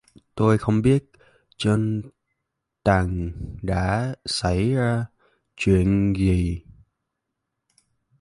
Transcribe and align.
tôi 0.35 0.57
không 0.57 0.81
biết 0.81 1.03
trên 1.57 2.01
tầng 2.83 3.31
đã 3.61 4.15
xảy 4.25 4.69
ra 4.71 5.05
chuyện 5.55 6.13
gì 6.17 6.61